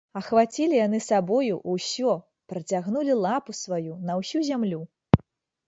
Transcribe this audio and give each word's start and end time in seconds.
Ахвацілі 0.19 0.79
яны 0.79 0.99
сабою 1.07 1.59
ўсё, 1.73 2.15
працягнулі 2.53 3.19
лапу 3.23 3.57
сваю 3.63 3.93
на 4.09 4.19
ўсю 4.25 4.45
зямлю. 4.51 4.85